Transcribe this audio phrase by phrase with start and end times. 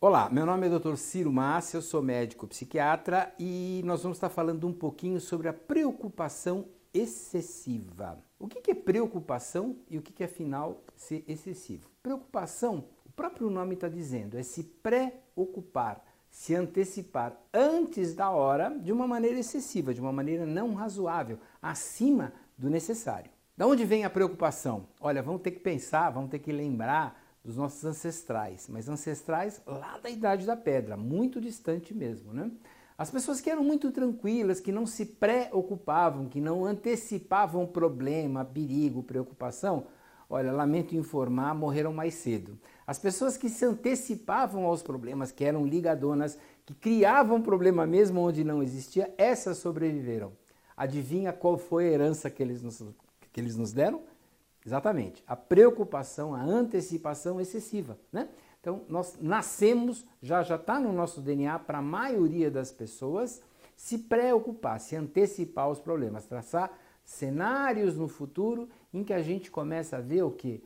[0.00, 0.94] Olá, meu nome é Dr.
[0.94, 5.52] Ciro Massa, eu sou médico psiquiatra e nós vamos estar falando um pouquinho sobre a
[5.52, 8.16] preocupação excessiva.
[8.38, 11.90] O que é preocupação e o que é afinal ser excessivo?
[12.00, 18.92] Preocupação, o próprio nome está dizendo, é se preocupar, se antecipar antes da hora de
[18.92, 23.32] uma maneira excessiva, de uma maneira não razoável, acima do necessário.
[23.56, 24.86] Da onde vem a preocupação?
[25.00, 29.96] Olha, vamos ter que pensar, vamos ter que lembrar dos nossos ancestrais, mas ancestrais lá
[30.02, 32.50] da Idade da Pedra, muito distante mesmo, né?
[32.98, 39.02] As pessoas que eram muito tranquilas, que não se preocupavam, que não antecipavam problema, perigo,
[39.02, 39.86] preocupação,
[40.28, 42.58] olha, lamento informar, morreram mais cedo.
[42.86, 48.44] As pessoas que se antecipavam aos problemas, que eram ligadonas, que criavam problema mesmo onde
[48.44, 50.32] não existia, essas sobreviveram.
[50.76, 52.84] Adivinha qual foi a herança que eles nos,
[53.32, 54.02] que eles nos deram?
[54.68, 55.24] Exatamente.
[55.26, 57.98] A preocupação, a antecipação excessiva.
[58.12, 58.28] Né?
[58.60, 63.40] Então, nós nascemos, já já está no nosso DNA para a maioria das pessoas,
[63.74, 66.70] se preocupar, se antecipar os problemas, traçar
[67.02, 70.62] cenários no futuro em que a gente começa a ver o que?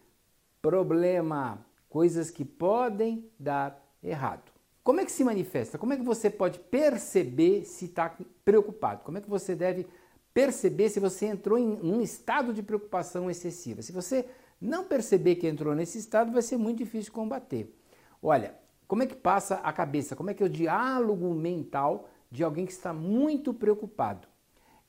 [0.60, 4.50] Problema, coisas que podem dar errado.
[4.82, 5.78] Como é que se manifesta?
[5.78, 9.04] Como é que você pode perceber se está preocupado?
[9.04, 9.86] Como é que você deve
[10.34, 13.82] perceber se você entrou em um estado de preocupação excessiva.
[13.82, 14.26] Se você
[14.60, 17.74] não perceber que entrou nesse estado, vai ser muito difícil combater.
[18.22, 18.54] Olha,
[18.86, 20.14] como é que passa a cabeça?
[20.14, 24.28] Como é que é o diálogo mental de alguém que está muito preocupado?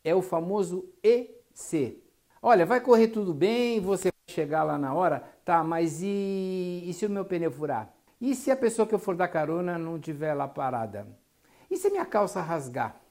[0.03, 2.03] É o famoso EC.
[2.41, 6.94] Olha, vai correr tudo bem, você vai chegar lá na hora, tá, mas e, e
[6.94, 7.94] se o meu pneu furar?
[8.19, 11.08] E se a pessoa que eu for dar carona não estiver lá parada?
[11.71, 13.02] E se minha calça rasgar?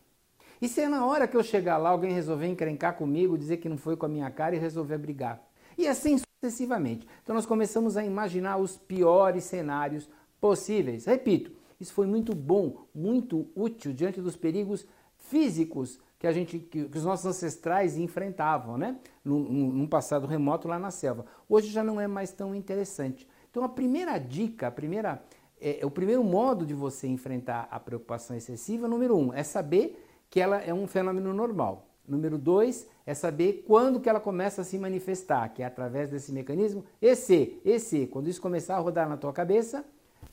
[0.63, 3.69] E se é na hora que eu chegar lá alguém resolver encrencar comigo, dizer que
[3.69, 5.43] não foi com a minha cara e resolver brigar?
[5.77, 7.05] E assim sucessivamente.
[7.21, 10.09] Então nós começamos a imaginar os piores cenários
[10.41, 11.05] possíveis.
[11.05, 16.83] Repito, isso foi muito bom, muito útil diante dos perigos físicos que a gente, que,
[16.83, 19.01] os nossos ancestrais enfrentavam, né?
[19.25, 21.27] Num, num passado remoto lá na selva.
[21.49, 23.29] Hoje já não é mais tão interessante.
[23.51, 25.25] Então a primeira dica, a primeira,
[25.61, 30.41] é, o primeiro modo de você enfrentar a preocupação excessiva, número um, é saber que
[30.41, 31.87] ela é um fenômeno normal.
[32.09, 36.33] Número dois é saber quando que ela começa a se manifestar, que é através desse
[36.33, 38.09] mecanismo EC, EC.
[38.11, 39.85] Quando isso começar a rodar na tua cabeça,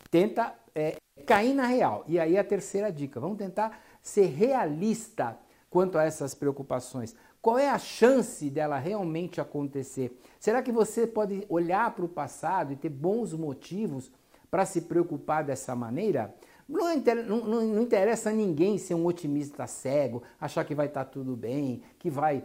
[0.10, 0.96] tenta é,
[1.26, 2.06] cair na real.
[2.08, 5.38] E aí a terceira dica, vamos tentar ser realista
[5.70, 7.14] quanto a essas preocupações.
[7.42, 10.18] Qual é a chance dela realmente acontecer?
[10.40, 14.10] Será que você pode olhar para o passado e ter bons motivos
[14.50, 16.34] para se preocupar dessa maneira?
[16.70, 21.10] Não, não, não, interessa a ninguém ser um otimista cego, achar que vai estar tá
[21.10, 22.44] tudo bem, que vai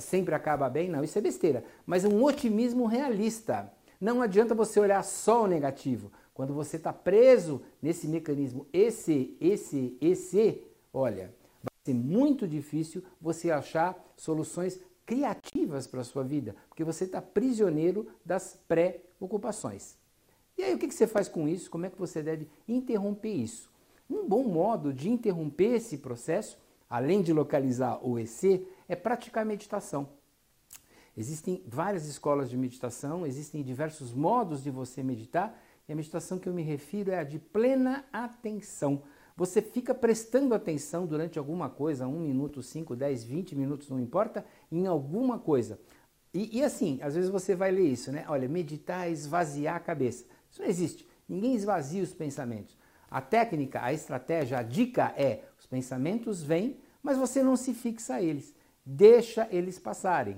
[0.00, 0.88] sempre acaba bem.
[0.88, 1.64] Não, isso é besteira.
[1.86, 3.72] Mas um otimismo realista.
[4.00, 6.10] Não adianta você olhar só o negativo.
[6.34, 10.60] Quando você está preso nesse mecanismo esse, esse, esse,
[10.92, 17.04] olha, vai ser muito difícil você achar soluções criativas para a sua vida, porque você
[17.04, 20.01] está prisioneiro das pré-ocupações.
[20.56, 21.70] E aí o que, você faz com isso?
[21.70, 23.70] Como é que você deve interromper isso?
[24.08, 26.58] Um bom modo de interromper esse processo,
[26.88, 30.08] além de localizar o EC, é praticar meditação.
[31.16, 35.58] Existem várias escolas de meditação, existem diversos modos de você meditar,
[35.88, 39.02] e a meditação que eu me refiro é a de plena atenção.
[39.36, 44.44] Você fica prestando atenção durante alguma coisa, um minuto, cinco, dez, vinte minutos, não importa,
[44.70, 45.78] em alguma coisa.
[46.34, 48.24] E, e, assim, às vezes você vai ler isso, né?
[48.28, 50.24] Olha, meditar é esvaziar a cabeça.
[50.52, 51.08] Isso não existe.
[51.26, 52.76] Ninguém esvazia os pensamentos.
[53.10, 58.14] A técnica, a estratégia, a dica é: os pensamentos vêm, mas você não se fixa
[58.14, 58.54] a eles.
[58.84, 60.36] Deixa eles passarem.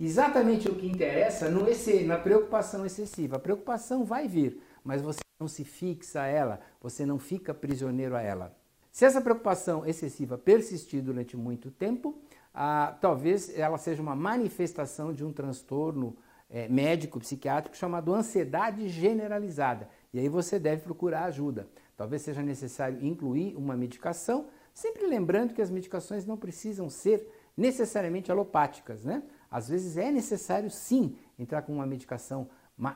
[0.00, 3.36] Exatamente o que interessa no EC, na preocupação excessiva.
[3.36, 8.16] A preocupação vai vir, mas você não se fixa a ela, você não fica prisioneiro
[8.16, 8.56] a ela.
[8.90, 12.16] Se essa preocupação excessiva persistir durante muito tempo,
[12.52, 16.16] ah, talvez ela seja uma manifestação de um transtorno
[16.54, 19.88] é, médico, psiquiátrico, chamado ansiedade generalizada.
[20.12, 21.66] E aí você deve procurar ajuda.
[21.96, 28.30] Talvez seja necessário incluir uma medicação, sempre lembrando que as medicações não precisam ser necessariamente
[28.30, 29.24] alopáticas, né?
[29.50, 32.48] Às vezes é necessário sim entrar com uma medicação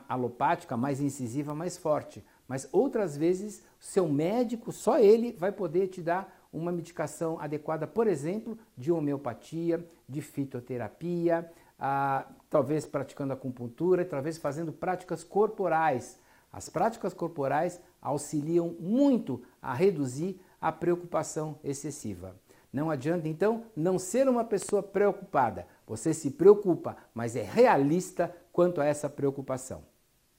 [0.07, 6.01] alopática mais incisiva, mais forte, mas outras vezes seu médico, só ele vai poder te
[6.01, 14.37] dar uma medicação adequada, por exemplo, de homeopatia, de fitoterapia, ah, talvez praticando acupuntura, talvez
[14.37, 16.19] fazendo práticas corporais.
[16.51, 22.35] As práticas corporais auxiliam muito a reduzir a preocupação excessiva.
[22.71, 25.65] Não adianta então não ser uma pessoa preocupada.
[25.87, 29.83] Você se preocupa, mas é realista quanto a essa preocupação.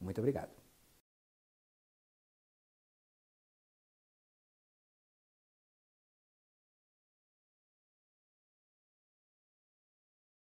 [0.01, 0.60] Muito obrigado.